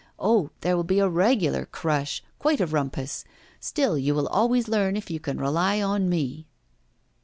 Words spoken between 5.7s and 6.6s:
on me.